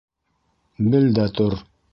Бел 0.87 1.07
дә 1.21 1.29
тор. 1.41 1.61